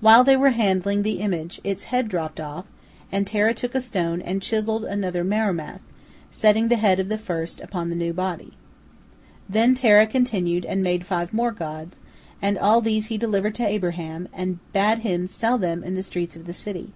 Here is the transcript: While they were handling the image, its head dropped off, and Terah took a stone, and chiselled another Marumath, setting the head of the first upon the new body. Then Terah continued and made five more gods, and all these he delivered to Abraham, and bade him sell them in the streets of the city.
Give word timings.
While 0.00 0.24
they 0.24 0.34
were 0.36 0.50
handling 0.50 1.04
the 1.04 1.20
image, 1.20 1.60
its 1.62 1.84
head 1.84 2.08
dropped 2.08 2.40
off, 2.40 2.64
and 3.12 3.24
Terah 3.24 3.54
took 3.54 3.76
a 3.76 3.80
stone, 3.80 4.20
and 4.20 4.42
chiselled 4.42 4.84
another 4.84 5.22
Marumath, 5.22 5.82
setting 6.32 6.66
the 6.66 6.74
head 6.74 6.98
of 6.98 7.08
the 7.08 7.16
first 7.16 7.60
upon 7.60 7.88
the 7.88 7.94
new 7.94 8.12
body. 8.12 8.54
Then 9.48 9.76
Terah 9.76 10.08
continued 10.08 10.64
and 10.64 10.82
made 10.82 11.06
five 11.06 11.32
more 11.32 11.52
gods, 11.52 12.00
and 12.42 12.58
all 12.58 12.80
these 12.80 13.06
he 13.06 13.16
delivered 13.16 13.54
to 13.54 13.64
Abraham, 13.68 14.26
and 14.32 14.58
bade 14.72 14.98
him 15.04 15.28
sell 15.28 15.58
them 15.58 15.84
in 15.84 15.94
the 15.94 16.02
streets 16.02 16.34
of 16.34 16.46
the 16.46 16.52
city. 16.52 16.90